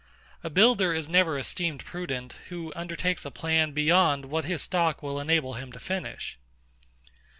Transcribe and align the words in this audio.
A 0.43 0.49
builder 0.49 0.95
is 0.95 1.07
never 1.07 1.37
esteemed 1.37 1.85
prudent, 1.85 2.33
who 2.49 2.73
undertakes 2.75 3.23
a 3.23 3.29
plan 3.29 3.71
beyond 3.71 4.25
what 4.25 4.45
his 4.45 4.63
stock 4.63 5.03
will 5.03 5.19
enable 5.19 5.53
him 5.53 5.71
to 5.73 5.79
finish. 5.79 6.39